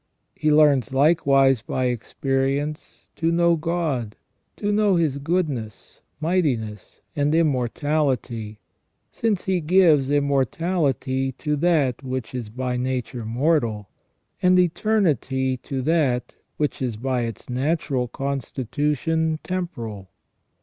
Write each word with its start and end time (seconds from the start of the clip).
He 0.33 0.49
learns 0.49 0.91
likewise 0.93 1.61
by 1.61 1.85
experience 1.85 3.11
to 3.17 3.31
know 3.31 3.55
God, 3.55 4.15
to 4.55 4.71
know 4.71 4.95
His 4.95 5.19
goodness, 5.19 6.01
mightiness, 6.19 7.01
and 7.15 7.35
immortality, 7.35 8.57
since 9.11 9.43
He 9.45 9.61
gives 9.61 10.09
immortality 10.09 11.33
to 11.33 11.55
that 11.57 12.01
which 12.01 12.33
is 12.33 12.49
by 12.49 12.77
nature 12.77 13.25
mortal, 13.25 13.89
and 14.41 14.57
eternity 14.57 15.57
to 15.57 15.83
that 15.83 16.33
which 16.57 16.81
is 16.81 16.97
by 16.97 17.21
its 17.25 17.47
natural 17.47 18.07
constitution 18.07 19.37
temporal. 19.43 20.09